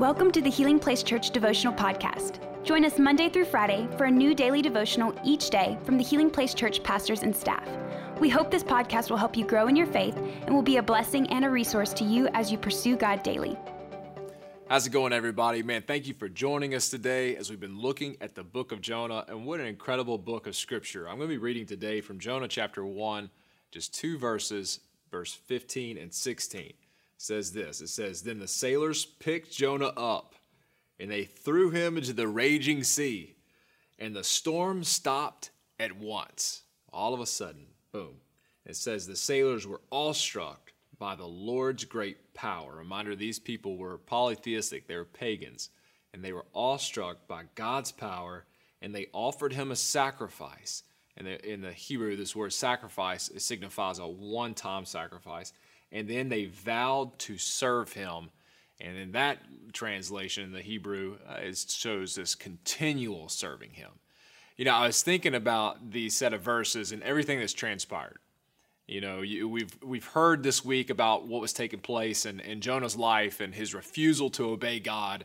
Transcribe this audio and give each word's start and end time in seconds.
Welcome 0.00 0.32
to 0.32 0.42
the 0.42 0.50
Healing 0.50 0.80
Place 0.80 1.04
Church 1.04 1.30
Devotional 1.30 1.72
Podcast. 1.72 2.40
Join 2.64 2.84
us 2.84 2.98
Monday 2.98 3.28
through 3.28 3.44
Friday 3.44 3.86
for 3.96 4.06
a 4.06 4.10
new 4.10 4.34
daily 4.34 4.60
devotional 4.60 5.14
each 5.24 5.50
day 5.50 5.78
from 5.84 5.96
the 5.96 6.02
Healing 6.02 6.30
Place 6.30 6.52
Church 6.52 6.82
pastors 6.82 7.22
and 7.22 7.34
staff. 7.34 7.64
We 8.18 8.28
hope 8.28 8.50
this 8.50 8.64
podcast 8.64 9.08
will 9.08 9.18
help 9.18 9.36
you 9.36 9.46
grow 9.46 9.68
in 9.68 9.76
your 9.76 9.86
faith 9.86 10.16
and 10.16 10.52
will 10.52 10.62
be 10.62 10.78
a 10.78 10.82
blessing 10.82 11.28
and 11.30 11.44
a 11.44 11.48
resource 11.48 11.92
to 11.92 12.04
you 12.04 12.26
as 12.34 12.50
you 12.50 12.58
pursue 12.58 12.96
God 12.96 13.22
daily. 13.22 13.56
How's 14.68 14.84
it 14.84 14.90
going, 14.90 15.12
everybody? 15.12 15.62
Man, 15.62 15.82
thank 15.82 16.08
you 16.08 16.14
for 16.14 16.28
joining 16.28 16.74
us 16.74 16.90
today 16.90 17.36
as 17.36 17.48
we've 17.48 17.60
been 17.60 17.78
looking 17.78 18.16
at 18.20 18.34
the 18.34 18.42
book 18.42 18.72
of 18.72 18.80
Jonah. 18.80 19.24
And 19.28 19.46
what 19.46 19.60
an 19.60 19.66
incredible 19.66 20.18
book 20.18 20.48
of 20.48 20.56
scripture. 20.56 21.08
I'm 21.08 21.18
going 21.18 21.28
to 21.28 21.34
be 21.34 21.38
reading 21.38 21.66
today 21.66 22.00
from 22.00 22.18
Jonah 22.18 22.48
chapter 22.48 22.84
1, 22.84 23.30
just 23.70 23.94
two 23.94 24.18
verses, 24.18 24.80
verse 25.12 25.32
15 25.32 25.98
and 25.98 26.12
16 26.12 26.72
says 27.16 27.52
this. 27.52 27.80
It 27.80 27.88
says 27.88 28.22
then 28.22 28.38
the 28.38 28.48
sailors 28.48 29.04
picked 29.04 29.52
jonah 29.52 29.92
up 29.96 30.34
and 30.98 31.10
they 31.10 31.24
threw 31.24 31.70
him 31.70 31.96
into 31.96 32.12
the 32.12 32.28
raging 32.28 32.84
sea 32.84 33.36
and 33.98 34.14
the 34.14 34.24
storm 34.24 34.84
stopped 34.84 35.50
at 35.78 35.96
once. 35.96 36.62
All 36.92 37.14
of 37.14 37.20
a 37.20 37.26
sudden 37.26 37.66
boom. 37.92 38.16
It 38.66 38.76
says 38.76 39.06
the 39.06 39.16
sailors 39.16 39.66
were 39.66 39.80
awestruck 39.90 40.72
by 40.98 41.14
the 41.16 41.26
lord's 41.26 41.84
great 41.84 42.34
power. 42.34 42.76
Reminder 42.76 43.14
these 43.14 43.38
people 43.38 43.76
were 43.76 43.98
polytheistic. 43.98 44.86
They 44.86 44.96
were 44.96 45.04
pagans. 45.04 45.70
And 46.12 46.24
they 46.24 46.32
were 46.32 46.46
awestruck 46.54 47.26
by 47.26 47.44
god's 47.54 47.92
power 47.92 48.44
and 48.80 48.94
they 48.94 49.06
offered 49.12 49.52
him 49.52 49.70
a 49.70 49.76
sacrifice. 49.76 50.82
And 51.16 51.26
in 51.26 51.62
the 51.62 51.72
hebrew 51.72 52.16
this 52.16 52.36
word 52.36 52.52
sacrifice 52.52 53.30
signifies 53.38 53.98
a 53.98 54.06
one-time 54.06 54.84
sacrifice 54.84 55.52
and 55.94 56.08
then 56.08 56.28
they 56.28 56.46
vowed 56.46 57.18
to 57.20 57.38
serve 57.38 57.92
him. 57.92 58.30
And 58.80 58.98
in 58.98 59.12
that 59.12 59.38
translation, 59.72 60.42
in 60.44 60.52
the 60.52 60.60
Hebrew, 60.60 61.16
uh, 61.26 61.36
it 61.36 61.56
shows 61.56 62.16
this 62.16 62.34
continual 62.34 63.28
serving 63.28 63.70
him. 63.70 63.90
You 64.56 64.64
know, 64.64 64.74
I 64.74 64.88
was 64.88 65.02
thinking 65.02 65.34
about 65.34 65.92
these 65.92 66.16
set 66.16 66.34
of 66.34 66.42
verses 66.42 66.92
and 66.92 67.02
everything 67.02 67.38
that's 67.38 67.52
transpired. 67.52 68.18
You 68.86 69.00
know, 69.00 69.22
you, 69.22 69.48
we've 69.48 69.74
we've 69.82 70.04
heard 70.04 70.42
this 70.42 70.64
week 70.64 70.90
about 70.90 71.26
what 71.26 71.40
was 71.40 71.54
taking 71.54 71.80
place 71.80 72.26
in, 72.26 72.40
in 72.40 72.60
Jonah's 72.60 72.96
life 72.96 73.40
and 73.40 73.54
his 73.54 73.72
refusal 73.72 74.28
to 74.30 74.50
obey 74.50 74.80
God, 74.80 75.24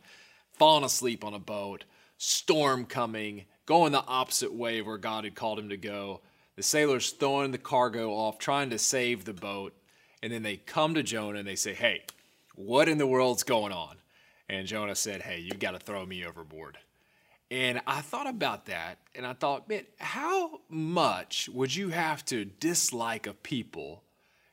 falling 0.54 0.86
asleep 0.86 1.26
on 1.26 1.34
a 1.34 1.40
boat, 1.40 1.84
storm 2.18 2.86
coming, 2.86 3.46
going 3.66 3.92
the 3.92 4.06
opposite 4.06 4.54
way 4.54 4.80
of 4.80 4.86
where 4.86 4.98
God 4.98 5.26
had 5.26 5.36
called 5.36 5.60
him 5.60 5.70
to 5.70 5.78
go. 5.78 6.22
The 6.56 6.64
sailors 6.64 7.10
throwing 7.10 7.52
the 7.52 7.58
cargo 7.58 8.12
off, 8.12 8.38
trying 8.38 8.70
to 8.70 8.78
save 8.78 9.26
the 9.26 9.34
boat. 9.34 9.74
And 10.22 10.32
then 10.32 10.44
they 10.44 10.58
come 10.58 10.96
to 10.96 11.04
Jonah 11.04 11.40
and 11.40 11.48
they 11.48 11.56
say, 11.56 11.74
Hey, 11.74 12.04
what 12.56 12.90
in 12.90 12.98
the 12.98 13.08
world's 13.08 13.44
going 13.44 13.72
on? 13.72 13.98
And 14.50 14.68
Jonah 14.68 14.96
said, 14.96 15.22
Hey, 15.22 15.40
you've 15.40 15.60
got 15.60 15.72
to 15.72 15.80
throw 15.80 16.06
me 16.06 16.26
overboard. 16.26 16.78
And 17.52 17.82
I 17.88 18.02
thought 18.02 18.28
about 18.28 18.68
that 18.68 19.00
and 19.16 19.26
I 19.26 19.34
thought, 19.34 19.68
man, 19.68 19.84
how 19.98 20.62
much 20.70 21.50
would 21.52 21.76
you 21.76 21.90
have 21.90 22.24
to 22.26 22.46
dislike 22.46 23.26
a 23.26 23.34
people 23.34 24.04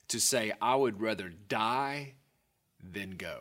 to 0.09 0.19
say, 0.19 0.53
I 0.63 0.77
would 0.77 1.01
rather 1.01 1.31
die 1.49 2.15
than 2.83 3.17
go? 3.17 3.41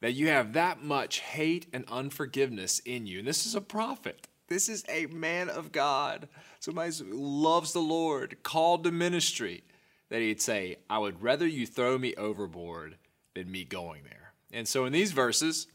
That 0.00 0.14
you 0.14 0.28
have 0.28 0.54
that 0.54 0.82
much 0.82 1.20
hate 1.20 1.66
and 1.72 1.84
unforgiveness 1.88 2.80
in 2.80 3.06
you. 3.06 3.20
And 3.20 3.28
this 3.28 3.46
is 3.46 3.54
a 3.54 3.60
prophet. 3.60 4.26
This 4.48 4.68
is 4.68 4.84
a 4.88 5.06
man 5.06 5.48
of 5.48 5.70
God, 5.70 6.28
somebody 6.58 6.92
who 6.92 7.12
loves 7.12 7.72
the 7.72 7.80
Lord, 7.80 8.42
called 8.42 8.82
to 8.82 8.90
ministry 8.90 9.62
that 10.10 10.20
he'd 10.20 10.42
say, 10.42 10.76
I 10.90 10.98
would 10.98 11.22
rather 11.22 11.46
you 11.46 11.66
throw 11.66 11.96
me 11.96 12.14
overboard 12.16 12.96
than 13.34 13.50
me 13.50 13.64
going 13.64 14.02
there. 14.04 14.34
And 14.52 14.68
so 14.68 14.84
in 14.84 14.92
these 14.92 15.12
verses, 15.12 15.68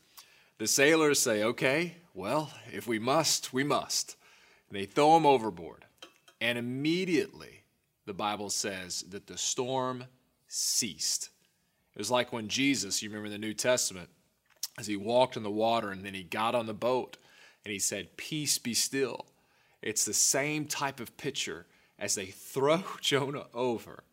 the 0.58 0.68
sailors 0.68 1.20
say, 1.20 1.44
Okay, 1.44 1.96
well, 2.14 2.52
if 2.72 2.88
we 2.88 3.00
must, 3.00 3.54
we 3.54 3.64
must. 3.64 4.16
And 4.70 4.78
they 4.78 4.86
throw 4.86 5.18
him 5.18 5.26
overboard. 5.26 5.86
And 6.42 6.58
immediately, 6.58 7.64
the 8.06 8.14
Bible 8.14 8.50
says 8.50 9.04
that 9.10 9.28
the 9.28 9.38
storm 9.38 10.06
ceased. 10.48 11.30
It 11.96 12.00
was 12.00 12.12
like 12.12 12.34
when 12.34 12.50
Jesus, 12.50 13.02
you 13.02 13.10
remember 13.10 13.28
in 13.28 13.32
the 13.32 13.38
New 13.38 13.54
Testament, 13.54 14.10
as 14.78 14.88
he 14.88 14.98
walked 14.98 15.38
in 15.38 15.44
the 15.44 15.50
water 15.50 15.92
and 15.92 16.04
then 16.04 16.14
he 16.14 16.24
got 16.24 16.56
on 16.56 16.66
the 16.66 16.74
boat 16.74 17.18
and 17.64 17.72
he 17.72 17.80
said, 17.80 18.18
Peace 18.18 18.58
be 18.58 18.74
still. 18.74 19.28
It's 19.82 20.04
the 20.04 20.14
same 20.14 20.66
type 20.66 21.00
of 21.00 21.16
picture 21.16 21.66
as 21.98 22.16
they 22.16 22.26
throw 22.26 22.84
Jonah 23.02 23.46
over 23.54 24.04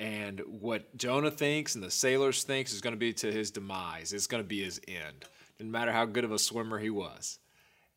and 0.00 0.40
what 0.46 0.96
Jonah 0.96 1.30
thinks 1.30 1.74
and 1.74 1.84
the 1.84 1.90
sailors 1.90 2.42
thinks 2.42 2.72
is 2.72 2.80
going 2.80 2.94
to 2.94 2.98
be 2.98 3.12
to 3.12 3.30
his 3.30 3.50
demise. 3.50 4.14
It's 4.14 4.26
going 4.26 4.42
to 4.42 4.48
be 4.48 4.64
his 4.64 4.80
end. 4.88 5.26
Didn't 5.58 5.72
matter 5.72 5.92
how 5.92 6.06
good 6.06 6.24
of 6.24 6.32
a 6.32 6.38
swimmer 6.38 6.78
he 6.78 6.88
was. 6.88 7.38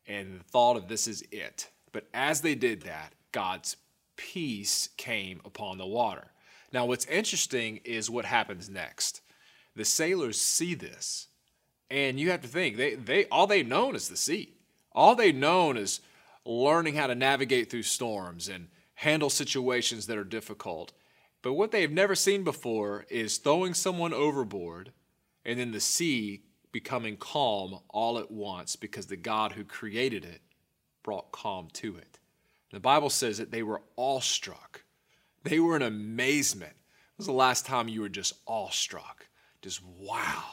And 0.06 0.38
the 0.38 0.44
thought 0.44 0.76
of 0.76 0.86
this 0.86 1.08
is 1.08 1.24
it. 1.32 1.70
But 1.92 2.04
as 2.12 2.42
they 2.42 2.54
did 2.54 2.82
that, 2.82 3.14
God's 3.32 3.78
peace 4.16 4.90
came 4.98 5.40
upon 5.46 5.78
the 5.78 5.86
water. 5.86 6.26
Now, 6.74 6.84
what's 6.84 7.06
interesting 7.06 7.80
is 7.84 8.10
what 8.10 8.26
happens 8.26 8.68
next. 8.68 9.22
The 9.74 9.86
sailors 9.86 10.38
see 10.38 10.74
this, 10.74 11.28
and 11.90 12.20
you 12.20 12.30
have 12.32 12.42
to 12.42 12.48
think 12.48 12.76
they, 12.76 12.96
they 12.96 13.24
all 13.26 13.46
they've 13.46 13.66
known 13.66 13.96
is 13.96 14.10
the 14.10 14.16
sea. 14.16 14.52
All 14.92 15.14
they've 15.14 15.34
known 15.34 15.78
is 15.78 16.00
learning 16.44 16.96
how 16.96 17.06
to 17.06 17.14
navigate 17.14 17.70
through 17.70 17.84
storms 17.84 18.48
and 18.48 18.68
handle 18.94 19.30
situations 19.30 20.06
that 20.06 20.18
are 20.18 20.24
difficult. 20.24 20.92
But 21.44 21.52
what 21.52 21.72
they 21.72 21.82
have 21.82 21.92
never 21.92 22.14
seen 22.14 22.42
before 22.42 23.04
is 23.10 23.36
throwing 23.36 23.74
someone 23.74 24.14
overboard 24.14 24.92
and 25.44 25.60
then 25.60 25.72
the 25.72 25.80
sea 25.80 26.42
becoming 26.72 27.18
calm 27.18 27.80
all 27.90 28.18
at 28.18 28.30
once 28.30 28.76
because 28.76 29.06
the 29.06 29.16
God 29.16 29.52
who 29.52 29.62
created 29.62 30.24
it 30.24 30.40
brought 31.02 31.32
calm 31.32 31.68
to 31.74 31.98
it. 31.98 32.18
The 32.72 32.80
Bible 32.80 33.10
says 33.10 33.36
that 33.36 33.50
they 33.50 33.62
were 33.62 33.82
awestruck. 33.98 34.84
They 35.42 35.60
were 35.60 35.76
in 35.76 35.82
amazement. 35.82 36.72
When 36.72 37.18
was 37.18 37.26
the 37.26 37.32
last 37.32 37.66
time 37.66 37.88
you 37.88 38.00
were 38.00 38.08
just 38.08 38.32
awestruck? 38.46 39.26
Just 39.60 39.82
wow 39.84 40.44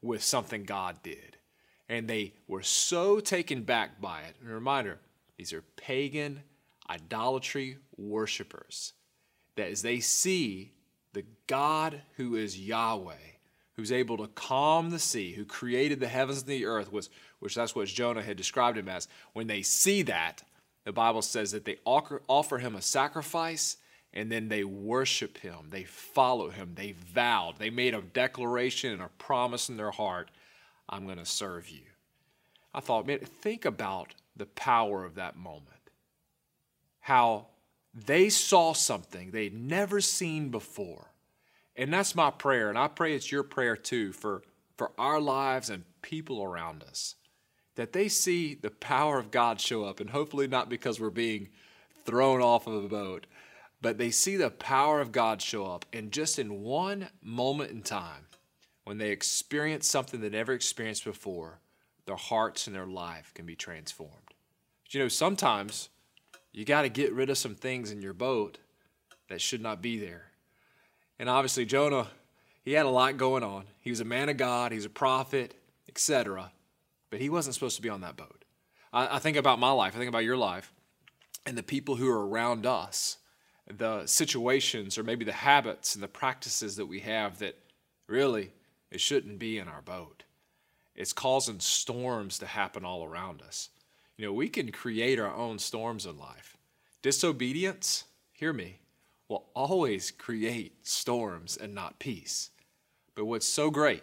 with 0.00 0.22
something 0.22 0.62
God 0.62 1.02
did. 1.02 1.38
And 1.88 2.06
they 2.06 2.34
were 2.46 2.62
so 2.62 3.18
taken 3.18 3.64
back 3.64 4.00
by 4.00 4.20
it. 4.20 4.36
And 4.40 4.48
a 4.48 4.54
reminder, 4.54 5.00
these 5.36 5.52
are 5.52 5.64
pagan 5.74 6.44
idolatry 6.88 7.78
worshipers 7.96 8.92
that 9.60 9.70
as 9.70 9.82
they 9.82 10.00
see 10.00 10.72
the 11.12 11.24
God 11.46 12.00
who 12.16 12.34
is 12.34 12.58
Yahweh, 12.58 13.12
who's 13.74 13.92
able 13.92 14.16
to 14.16 14.26
calm 14.28 14.88
the 14.88 14.98
sea, 14.98 15.32
who 15.32 15.44
created 15.44 16.00
the 16.00 16.08
heavens 16.08 16.40
and 16.40 16.48
the 16.48 16.64
earth, 16.64 16.90
was, 16.90 17.10
which 17.40 17.54
that's 17.54 17.74
what 17.74 17.86
Jonah 17.88 18.22
had 18.22 18.38
described 18.38 18.78
him 18.78 18.88
as, 18.88 19.06
when 19.34 19.46
they 19.48 19.60
see 19.60 20.02
that, 20.02 20.42
the 20.84 20.92
Bible 20.92 21.20
says 21.20 21.52
that 21.52 21.66
they 21.66 21.76
offer 21.84 22.58
him 22.58 22.74
a 22.74 22.80
sacrifice 22.80 23.76
and 24.14 24.32
then 24.32 24.48
they 24.48 24.64
worship 24.64 25.36
him, 25.38 25.68
they 25.68 25.84
follow 25.84 26.48
him, 26.48 26.72
they 26.74 26.94
vowed, 27.12 27.58
they 27.58 27.70
made 27.70 27.94
a 27.94 28.00
declaration 28.00 28.92
and 28.92 29.02
a 29.02 29.10
promise 29.18 29.68
in 29.68 29.76
their 29.76 29.90
heart 29.90 30.30
I'm 30.88 31.04
going 31.04 31.18
to 31.18 31.26
serve 31.26 31.68
you. 31.68 31.82
I 32.72 32.80
thought, 32.80 33.06
man, 33.06 33.18
think 33.18 33.66
about 33.66 34.14
the 34.36 34.46
power 34.46 35.04
of 35.04 35.16
that 35.16 35.36
moment. 35.36 35.66
How 37.00 37.46
they 37.94 38.28
saw 38.28 38.72
something 38.72 39.30
they'd 39.30 39.58
never 39.58 40.00
seen 40.00 40.50
before. 40.50 41.12
And 41.76 41.92
that's 41.92 42.14
my 42.14 42.30
prayer. 42.30 42.68
And 42.68 42.78
I 42.78 42.88
pray 42.88 43.14
it's 43.14 43.32
your 43.32 43.42
prayer 43.42 43.76
too 43.76 44.12
for, 44.12 44.42
for 44.76 44.92
our 44.98 45.20
lives 45.20 45.70
and 45.70 45.84
people 46.02 46.42
around 46.42 46.82
us. 46.82 47.16
That 47.76 47.92
they 47.92 48.08
see 48.08 48.54
the 48.54 48.70
power 48.70 49.18
of 49.18 49.30
God 49.30 49.60
show 49.60 49.84
up. 49.84 50.00
And 50.00 50.10
hopefully, 50.10 50.46
not 50.46 50.68
because 50.68 51.00
we're 51.00 51.10
being 51.10 51.48
thrown 52.04 52.42
off 52.42 52.66
of 52.66 52.84
a 52.84 52.88
boat, 52.88 53.26
but 53.80 53.96
they 53.96 54.10
see 54.10 54.36
the 54.36 54.50
power 54.50 55.00
of 55.00 55.12
God 55.12 55.40
show 55.40 55.66
up. 55.66 55.86
And 55.92 56.12
just 56.12 56.38
in 56.38 56.62
one 56.62 57.08
moment 57.22 57.70
in 57.70 57.82
time, 57.82 58.26
when 58.84 58.98
they 58.98 59.10
experience 59.10 59.86
something 59.86 60.20
they 60.20 60.28
never 60.28 60.52
experienced 60.52 61.04
before, 61.04 61.60
their 62.06 62.16
hearts 62.16 62.66
and 62.66 62.74
their 62.74 62.86
life 62.86 63.32
can 63.34 63.46
be 63.46 63.56
transformed. 63.56 64.34
But 64.84 64.94
you 64.94 65.00
know, 65.00 65.08
sometimes 65.08 65.88
you 66.52 66.64
got 66.64 66.82
to 66.82 66.88
get 66.88 67.12
rid 67.12 67.30
of 67.30 67.38
some 67.38 67.54
things 67.54 67.90
in 67.90 68.02
your 68.02 68.12
boat 68.12 68.58
that 69.28 69.40
should 69.40 69.60
not 69.60 69.80
be 69.80 69.98
there. 69.98 70.26
And 71.18 71.28
obviously, 71.28 71.64
Jonah, 71.64 72.08
he 72.62 72.72
had 72.72 72.86
a 72.86 72.90
lot 72.90 73.16
going 73.16 73.42
on. 73.42 73.64
He 73.80 73.90
was 73.90 74.00
a 74.00 74.04
man 74.04 74.28
of 74.28 74.36
God, 74.36 74.72
he's 74.72 74.84
a 74.84 74.90
prophet, 74.90 75.54
etc. 75.88 76.52
But 77.10 77.20
he 77.20 77.28
wasn't 77.28 77.54
supposed 77.54 77.76
to 77.76 77.82
be 77.82 77.88
on 77.88 78.00
that 78.02 78.16
boat. 78.16 78.44
I, 78.92 79.16
I 79.16 79.18
think 79.18 79.36
about 79.36 79.58
my 79.58 79.70
life, 79.70 79.94
I 79.94 79.98
think 79.98 80.08
about 80.08 80.24
your 80.24 80.36
life, 80.36 80.72
and 81.46 81.56
the 81.56 81.62
people 81.62 81.96
who 81.96 82.08
are 82.08 82.26
around 82.26 82.66
us, 82.66 83.18
the 83.68 84.06
situations 84.06 84.98
or 84.98 85.02
maybe 85.02 85.24
the 85.24 85.32
habits 85.32 85.94
and 85.94 86.02
the 86.02 86.08
practices 86.08 86.76
that 86.76 86.86
we 86.86 87.00
have 87.00 87.38
that 87.38 87.56
really 88.08 88.52
it 88.90 89.00
shouldn't 89.00 89.38
be 89.38 89.58
in 89.58 89.68
our 89.68 89.82
boat. 89.82 90.24
It's 90.96 91.12
causing 91.12 91.60
storms 91.60 92.38
to 92.38 92.46
happen 92.46 92.84
all 92.84 93.04
around 93.04 93.42
us. 93.42 93.68
You 94.20 94.26
know, 94.26 94.32
we 94.34 94.50
can 94.50 94.70
create 94.70 95.18
our 95.18 95.34
own 95.34 95.58
storms 95.58 96.04
in 96.04 96.18
life. 96.18 96.58
Disobedience, 97.00 98.04
hear 98.32 98.52
me, 98.52 98.80
will 99.28 99.46
always 99.54 100.10
create 100.10 100.86
storms 100.86 101.56
and 101.56 101.74
not 101.74 101.98
peace. 101.98 102.50
But 103.14 103.24
what's 103.24 103.48
so 103.48 103.70
great 103.70 104.02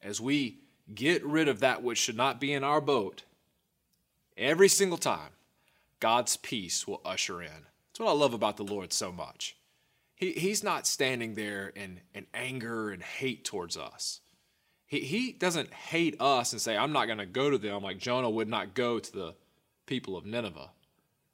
as 0.00 0.20
we 0.20 0.58
get 0.94 1.26
rid 1.26 1.48
of 1.48 1.58
that 1.58 1.82
which 1.82 1.98
should 1.98 2.16
not 2.16 2.40
be 2.40 2.52
in 2.52 2.62
our 2.62 2.80
boat, 2.80 3.24
every 4.36 4.68
single 4.68 4.96
time, 4.96 5.32
God's 5.98 6.36
peace 6.36 6.86
will 6.86 7.00
usher 7.04 7.42
in. 7.42 7.48
That's 7.88 7.98
what 7.98 8.10
I 8.10 8.12
love 8.12 8.34
about 8.34 8.58
the 8.58 8.62
Lord 8.62 8.92
so 8.92 9.10
much. 9.10 9.56
He, 10.14 10.34
he's 10.34 10.62
not 10.62 10.86
standing 10.86 11.34
there 11.34 11.72
in, 11.74 11.98
in 12.14 12.26
anger 12.32 12.90
and 12.90 13.02
hate 13.02 13.44
towards 13.44 13.76
us. 13.76 14.20
He, 14.86 15.00
he 15.00 15.32
doesn't 15.32 15.74
hate 15.74 16.14
us 16.20 16.52
and 16.52 16.62
say, 16.62 16.76
I'm 16.76 16.92
not 16.92 17.06
going 17.06 17.18
to 17.18 17.26
go 17.26 17.50
to 17.50 17.58
them 17.58 17.82
like 17.82 17.98
Jonah 17.98 18.30
would 18.30 18.48
not 18.48 18.74
go 18.74 19.00
to 19.00 19.12
the 19.12 19.34
people 19.88 20.16
of 20.16 20.24
Nineveh. 20.24 20.70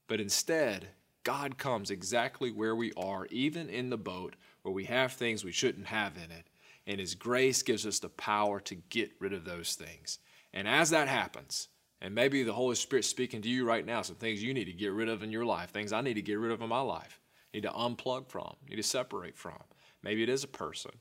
But 0.07 0.21
instead, 0.21 0.89
God 1.25 1.59
comes 1.59 1.91
exactly 1.91 2.51
where 2.51 2.75
we 2.75 2.93
are, 2.97 3.27
even 3.27 3.69
in 3.69 3.91
the 3.91 3.99
boat 3.99 4.37
where 4.63 4.73
we 4.73 4.85
have 4.85 5.13
things 5.13 5.45
we 5.45 5.53
shouldn't 5.53 5.89
have 5.89 6.17
in 6.17 6.31
it. 6.31 6.47
And 6.87 7.01
His 7.01 7.15
grace 7.15 7.63
gives 7.63 7.87
us 7.87 7.99
the 7.99 8.09
power 8.09 8.61
to 8.61 8.75
get 8.75 9.13
rid 9.19 9.33
of 9.33 9.45
those 9.45 9.75
things. 9.75 10.19
And 10.53 10.69
as 10.69 10.91
that 10.91 11.09
happens, 11.09 11.69
and 12.01 12.15
maybe 12.15 12.43
the 12.43 12.53
Holy 12.53 12.75
Spirit 12.75 13.07
speaking 13.07 13.41
to 13.43 13.49
you 13.49 13.67
right 13.67 13.85
now, 13.85 14.03
some 14.03 14.17
things 14.17 14.43
you 14.43 14.53
need 14.53 14.67
to 14.67 14.73
get 14.73 14.93
rid 14.93 15.09
of 15.09 15.23
in 15.23 15.33
your 15.33 15.47
life, 15.47 15.71
things 15.71 15.93
I 15.93 16.03
need 16.03 16.15
to 16.15 16.23
get 16.23 16.39
rid 16.39 16.53
of 16.53 16.61
in 16.61 16.69
my 16.69 16.81
life, 16.81 17.21
need 17.53 17.63
to 17.63 17.71
unplug 17.71 18.29
from, 18.29 18.55
need 18.69 18.77
to 18.77 18.83
separate 18.83 19.37
from. 19.37 19.63
Maybe 20.03 20.23
it 20.23 20.29
is 20.29 20.45
a 20.45 20.49
person, 20.49 20.93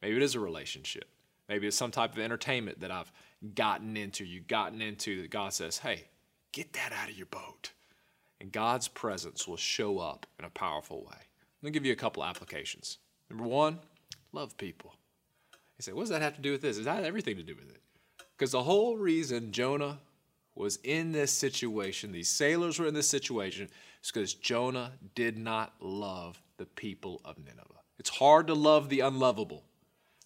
maybe 0.00 0.16
it 0.16 0.22
is 0.22 0.36
a 0.36 0.40
relationship, 0.40 1.06
maybe 1.48 1.66
it's 1.66 1.76
some 1.76 1.90
type 1.90 2.12
of 2.12 2.20
entertainment 2.20 2.80
that 2.80 2.92
I've 2.92 3.10
gotten 3.56 3.96
into, 3.96 4.24
you've 4.24 4.46
gotten 4.46 4.80
into 4.80 5.22
that 5.22 5.30
God 5.30 5.52
says, 5.52 5.78
hey, 5.78 6.04
get 6.52 6.72
that 6.74 6.92
out 6.92 7.08
of 7.08 7.16
your 7.16 7.26
boat. 7.26 7.72
And 8.40 8.52
God's 8.52 8.88
presence 8.88 9.46
will 9.46 9.56
show 9.56 9.98
up 9.98 10.26
in 10.38 10.44
a 10.44 10.50
powerful 10.50 11.00
way. 11.00 11.18
Let 11.62 11.68
me 11.68 11.70
give 11.70 11.86
you 11.86 11.92
a 11.92 11.96
couple 11.96 12.24
applications. 12.24 12.98
Number 13.30 13.44
one, 13.44 13.78
love 14.32 14.56
people. 14.56 14.94
You 15.78 15.82
say, 15.82 15.92
what 15.92 16.02
does 16.02 16.10
that 16.10 16.22
have 16.22 16.36
to 16.36 16.42
do 16.42 16.52
with 16.52 16.62
this? 16.62 16.76
Is 16.76 16.84
that 16.86 17.04
everything 17.04 17.36
to 17.36 17.42
do 17.42 17.54
with 17.54 17.70
it? 17.70 17.80
Because 18.36 18.52
the 18.52 18.62
whole 18.62 18.96
reason 18.96 19.52
Jonah 19.52 19.98
was 20.54 20.78
in 20.84 21.12
this 21.12 21.32
situation, 21.32 22.12
these 22.12 22.28
sailors 22.28 22.78
were 22.78 22.86
in 22.86 22.94
this 22.94 23.08
situation, 23.08 23.68
is 24.02 24.10
because 24.10 24.34
Jonah 24.34 24.92
did 25.14 25.38
not 25.38 25.72
love 25.80 26.42
the 26.58 26.66
people 26.66 27.20
of 27.24 27.38
Nineveh. 27.38 27.80
It's 27.98 28.10
hard 28.10 28.48
to 28.48 28.54
love 28.54 28.88
the 28.88 29.00
unlovable, 29.00 29.62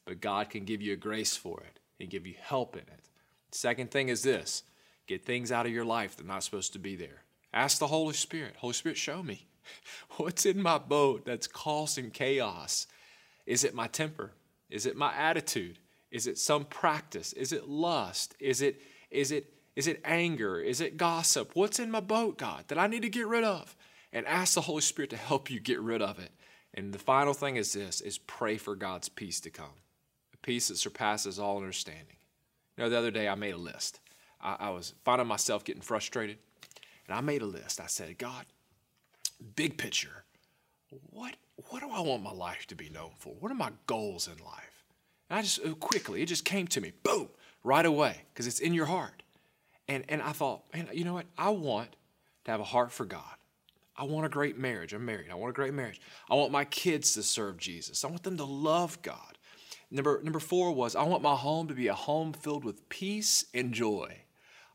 but 0.05 0.20
God 0.20 0.50
can 0.50 0.64
give 0.64 0.81
you 0.81 0.94
a 0.94 0.96
grace 0.96 1.37
for 1.37 1.61
it 1.61 1.78
and 2.00 2.11
give 2.11 2.26
you 2.26 2.34
help 2.40 2.75
in 2.75 2.82
it. 2.82 3.05
Second 3.52 3.90
thing 3.90 4.08
is 4.08 4.23
this 4.23 4.62
get 5.06 5.24
things 5.24 5.52
out 5.52 5.66
of 5.66 5.72
your 5.72 5.84
life 5.84 6.16
that 6.16 6.24
are 6.24 6.28
not 6.28 6.44
supposed 6.44 6.72
to 6.74 6.78
be 6.78 6.96
there. 6.96 7.22
Ask 7.52 7.78
the 7.78 7.86
Holy 7.86 8.14
Spirit, 8.14 8.54
Holy 8.58 8.74
Spirit, 8.74 8.98
show 8.98 9.22
me 9.22 9.46
what's 10.16 10.46
in 10.46 10.60
my 10.60 10.78
boat 10.78 11.24
that's 11.24 11.46
causing 11.46 12.10
chaos. 12.10 12.86
Is 13.46 13.64
it 13.64 13.74
my 13.74 13.86
temper? 13.86 14.32
Is 14.68 14.86
it 14.86 14.96
my 14.96 15.14
attitude? 15.14 15.78
Is 16.10 16.26
it 16.26 16.38
some 16.38 16.64
practice? 16.64 17.32
Is 17.32 17.52
it 17.52 17.68
lust? 17.68 18.34
Is 18.40 18.60
it 18.60 18.80
is 19.10 19.30
it 19.30 19.52
is 19.74 19.86
it 19.86 20.00
anger? 20.04 20.58
Is 20.58 20.80
it 20.80 20.96
gossip? 20.96 21.50
What's 21.54 21.78
in 21.78 21.90
my 21.90 22.00
boat, 22.00 22.38
God, 22.38 22.64
that 22.68 22.78
I 22.78 22.86
need 22.86 23.02
to 23.02 23.08
get 23.08 23.26
rid 23.26 23.44
of? 23.44 23.76
And 24.12 24.26
ask 24.26 24.54
the 24.54 24.62
Holy 24.62 24.80
Spirit 24.80 25.10
to 25.10 25.16
help 25.16 25.50
you 25.50 25.60
get 25.60 25.80
rid 25.80 26.00
of 26.00 26.18
it. 26.18 26.30
And 26.72 26.92
the 26.92 26.98
final 26.98 27.34
thing 27.34 27.56
is 27.56 27.72
this 27.72 28.00
is 28.00 28.18
pray 28.18 28.56
for 28.56 28.74
God's 28.74 29.08
peace 29.08 29.40
to 29.40 29.50
come. 29.50 29.82
A 30.32 30.36
peace 30.38 30.68
that 30.68 30.78
surpasses 30.78 31.38
all 31.38 31.58
understanding. 31.58 32.16
You 32.76 32.84
know, 32.84 32.90
the 32.90 32.98
other 32.98 33.10
day 33.10 33.28
I 33.28 33.34
made 33.34 33.54
a 33.54 33.58
list. 33.58 34.00
I, 34.40 34.56
I 34.60 34.70
was 34.70 34.94
finding 35.04 35.26
myself 35.26 35.64
getting 35.64 35.82
frustrated. 35.82 36.38
And 37.06 37.16
I 37.16 37.20
made 37.20 37.42
a 37.42 37.46
list. 37.46 37.80
I 37.80 37.86
said, 37.86 38.18
God, 38.18 38.46
big 39.54 39.78
picture, 39.78 40.24
what 41.10 41.34
what 41.70 41.80
do 41.80 41.90
I 41.90 42.00
want 42.00 42.22
my 42.22 42.32
life 42.32 42.66
to 42.66 42.74
be 42.74 42.90
known 42.90 43.12
for? 43.18 43.34
What 43.40 43.50
are 43.50 43.56
my 43.56 43.72
goals 43.86 44.28
in 44.28 44.44
life? 44.44 44.84
And 45.30 45.38
I 45.38 45.42
just 45.42 45.64
uh, 45.64 45.74
quickly, 45.74 46.22
it 46.22 46.26
just 46.26 46.44
came 46.44 46.66
to 46.68 46.80
me, 46.80 46.92
boom, 47.02 47.28
right 47.64 47.86
away, 47.86 48.22
because 48.32 48.46
it's 48.46 48.60
in 48.60 48.74
your 48.74 48.86
heart. 48.86 49.22
And, 49.88 50.04
and 50.08 50.20
I 50.20 50.32
thought, 50.32 50.64
man, 50.74 50.88
you 50.92 51.04
know 51.04 51.14
what? 51.14 51.26
I 51.38 51.50
want 51.50 51.96
to 52.44 52.50
have 52.50 52.60
a 52.60 52.64
heart 52.64 52.92
for 52.92 53.04
God. 53.04 53.22
I 53.96 54.04
want 54.04 54.26
a 54.26 54.28
great 54.28 54.58
marriage. 54.58 54.92
I'm 54.92 55.04
married. 55.04 55.30
I 55.30 55.34
want 55.34 55.50
a 55.50 55.54
great 55.54 55.72
marriage. 55.72 56.00
I 56.30 56.34
want 56.34 56.52
my 56.52 56.64
kids 56.64 57.14
to 57.14 57.22
serve 57.22 57.56
Jesus. 57.56 58.04
I 58.04 58.08
want 58.08 58.22
them 58.22 58.36
to 58.36 58.44
love 58.44 59.00
God. 59.00 59.38
Number, 59.90 60.20
number 60.22 60.40
four 60.40 60.72
was 60.72 60.94
I 60.94 61.04
want 61.04 61.22
my 61.22 61.34
home 61.34 61.68
to 61.68 61.74
be 61.74 61.86
a 61.86 61.94
home 61.94 62.32
filled 62.32 62.64
with 62.64 62.88
peace 62.88 63.46
and 63.54 63.72
joy. 63.72 64.18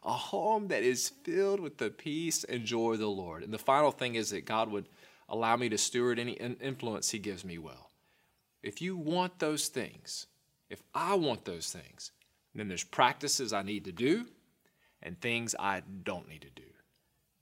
A 0.03 0.13
home 0.13 0.69
that 0.69 0.83
is 0.83 1.09
filled 1.09 1.59
with 1.59 1.77
the 1.77 1.89
peace 1.89 2.43
and 2.43 2.65
joy 2.65 2.93
of 2.93 2.99
the 2.99 3.07
Lord. 3.07 3.43
And 3.43 3.53
the 3.53 3.59
final 3.59 3.91
thing 3.91 4.15
is 4.15 4.31
that 4.31 4.45
God 4.45 4.71
would 4.71 4.89
allow 5.29 5.55
me 5.55 5.69
to 5.69 5.77
steward 5.77 6.19
any 6.19 6.33
influence 6.33 7.11
He 7.11 7.19
gives 7.19 7.45
me 7.45 7.57
well. 7.57 7.91
If 8.63 8.81
you 8.81 8.97
want 8.97 9.39
those 9.39 9.67
things, 9.67 10.27
if 10.69 10.81
I 10.93 11.15
want 11.15 11.45
those 11.45 11.71
things, 11.71 12.11
then 12.55 12.67
there's 12.67 12.83
practices 12.83 13.53
I 13.53 13.61
need 13.61 13.85
to 13.85 13.91
do 13.91 14.25
and 15.01 15.19
things 15.19 15.55
I 15.57 15.81
don't 16.03 16.29
need 16.29 16.41
to 16.41 16.49
do. 16.49 16.67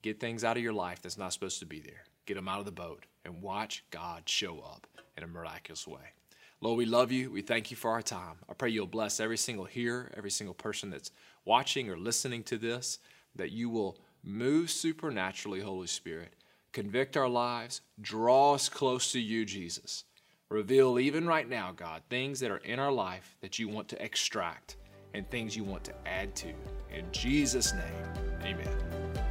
Get 0.01 0.19
things 0.19 0.43
out 0.43 0.57
of 0.57 0.63
your 0.63 0.73
life 0.73 1.01
that's 1.01 1.17
not 1.17 1.33
supposed 1.33 1.59
to 1.59 1.65
be 1.65 1.79
there. 1.79 2.03
Get 2.25 2.35
them 2.35 2.47
out 2.47 2.59
of 2.59 2.65
the 2.65 2.71
boat 2.71 3.05
and 3.25 3.41
watch 3.41 3.83
God 3.91 4.29
show 4.29 4.59
up 4.59 4.87
in 5.17 5.23
a 5.23 5.27
miraculous 5.27 5.85
way. 5.87 6.13
Lord, 6.61 6.77
we 6.77 6.85
love 6.85 7.11
you. 7.11 7.31
We 7.31 7.41
thank 7.41 7.71
you 7.71 7.77
for 7.77 7.91
our 7.91 8.01
time. 8.01 8.35
I 8.49 8.53
pray 8.53 8.69
you'll 8.69 8.85
bless 8.85 9.19
every 9.19 9.37
single 9.37 9.65
hearer, 9.65 10.11
every 10.17 10.31
single 10.31 10.53
person 10.53 10.89
that's 10.89 11.11
watching 11.45 11.89
or 11.89 11.97
listening 11.97 12.43
to 12.43 12.57
this, 12.57 12.99
that 13.35 13.51
you 13.51 13.69
will 13.69 13.97
move 14.23 14.69
supernaturally, 14.69 15.61
Holy 15.61 15.87
Spirit. 15.87 16.33
Convict 16.73 17.15
our 17.15 17.29
lives, 17.29 17.81
draw 18.01 18.53
us 18.53 18.67
close 18.67 19.11
to 19.13 19.19
you, 19.19 19.45
Jesus. 19.45 20.03
Reveal 20.49 20.99
even 20.99 21.25
right 21.25 21.47
now, 21.47 21.71
God, 21.71 22.01
things 22.09 22.39
that 22.41 22.51
are 22.51 22.57
in 22.57 22.77
our 22.77 22.91
life 22.91 23.37
that 23.39 23.57
you 23.57 23.69
want 23.69 23.87
to 23.89 24.03
extract 24.03 24.75
and 25.13 25.29
things 25.29 25.55
you 25.55 25.63
want 25.63 25.83
to 25.85 25.93
add 26.05 26.35
to. 26.35 26.49
In 26.93 27.05
Jesus' 27.11 27.73
name, 27.73 28.35
amen. 28.41 28.67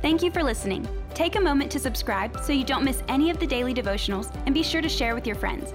Thank 0.00 0.22
you 0.22 0.30
for 0.30 0.42
listening. 0.42 0.88
Take 1.14 1.36
a 1.36 1.40
moment 1.40 1.70
to 1.72 1.78
subscribe 1.78 2.40
so 2.42 2.52
you 2.52 2.64
don't 2.64 2.84
miss 2.84 3.02
any 3.08 3.30
of 3.30 3.38
the 3.38 3.46
daily 3.46 3.74
devotionals 3.74 4.34
and 4.46 4.54
be 4.54 4.62
sure 4.62 4.80
to 4.80 4.88
share 4.88 5.14
with 5.14 5.26
your 5.26 5.36
friends. 5.36 5.74